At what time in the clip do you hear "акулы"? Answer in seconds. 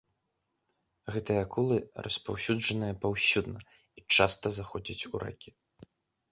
1.47-1.77